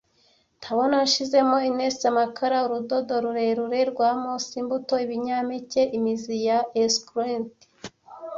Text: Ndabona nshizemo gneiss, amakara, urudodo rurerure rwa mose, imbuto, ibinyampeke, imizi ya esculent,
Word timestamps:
Ndabona 0.59 0.95
nshizemo 1.05 1.57
gneiss, 1.65 1.99
amakara, 2.11 2.57
urudodo 2.65 3.13
rurerure 3.23 3.79
rwa 3.91 4.09
mose, 4.21 4.51
imbuto, 4.61 4.93
ibinyampeke, 5.05 5.81
imizi 5.97 6.35
ya 6.47 6.57
esculent, 6.83 7.55